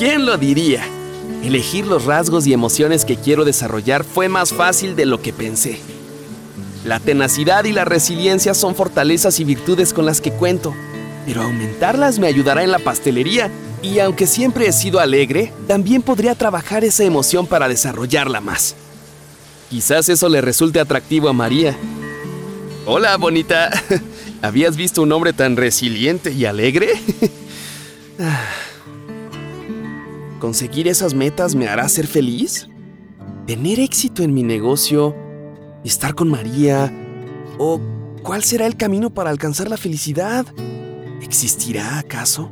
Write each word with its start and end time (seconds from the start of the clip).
¿Quién 0.00 0.24
lo 0.24 0.38
diría? 0.38 0.82
Elegir 1.44 1.86
los 1.86 2.06
rasgos 2.06 2.46
y 2.46 2.54
emociones 2.54 3.04
que 3.04 3.16
quiero 3.16 3.44
desarrollar 3.44 4.02
fue 4.02 4.30
más 4.30 4.50
fácil 4.50 4.96
de 4.96 5.04
lo 5.04 5.20
que 5.20 5.34
pensé. 5.34 5.78
La 6.86 7.00
tenacidad 7.00 7.64
y 7.64 7.72
la 7.72 7.84
resiliencia 7.84 8.54
son 8.54 8.74
fortalezas 8.74 9.40
y 9.40 9.44
virtudes 9.44 9.92
con 9.92 10.06
las 10.06 10.22
que 10.22 10.32
cuento, 10.32 10.74
pero 11.26 11.42
aumentarlas 11.42 12.18
me 12.18 12.28
ayudará 12.28 12.64
en 12.64 12.70
la 12.70 12.78
pastelería 12.78 13.50
y 13.82 13.98
aunque 13.98 14.26
siempre 14.26 14.66
he 14.66 14.72
sido 14.72 15.00
alegre, 15.00 15.52
también 15.68 16.00
podría 16.00 16.34
trabajar 16.34 16.82
esa 16.82 17.04
emoción 17.04 17.46
para 17.46 17.68
desarrollarla 17.68 18.40
más. 18.40 18.76
Quizás 19.68 20.08
eso 20.08 20.30
le 20.30 20.40
resulte 20.40 20.80
atractivo 20.80 21.28
a 21.28 21.34
María. 21.34 21.76
Hola, 22.86 23.18
bonita. 23.18 23.70
¿Habías 24.40 24.78
visto 24.78 25.02
un 25.02 25.12
hombre 25.12 25.34
tan 25.34 25.58
resiliente 25.58 26.32
y 26.32 26.46
alegre? 26.46 26.88
¿Conseguir 30.40 30.88
esas 30.88 31.12
metas 31.12 31.54
me 31.54 31.68
hará 31.68 31.86
ser 31.90 32.06
feliz? 32.06 32.66
¿Tener 33.46 33.78
éxito 33.78 34.22
en 34.22 34.32
mi 34.32 34.42
negocio? 34.42 35.14
¿Estar 35.84 36.14
con 36.14 36.30
María? 36.30 36.90
¿O 37.58 37.78
cuál 38.22 38.42
será 38.42 38.66
el 38.66 38.78
camino 38.78 39.10
para 39.10 39.28
alcanzar 39.28 39.68
la 39.68 39.76
felicidad? 39.76 40.46
¿Existirá 41.20 41.98
acaso? 41.98 42.50